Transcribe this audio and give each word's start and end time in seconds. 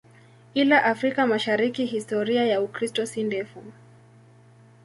Ila 0.53 0.79
Afrika 0.83 1.27
Mashariki 1.27 1.85
historia 1.85 2.45
ya 2.45 2.61
Ukristo 2.61 3.05
si 3.05 3.23
ndefu. 3.23 3.63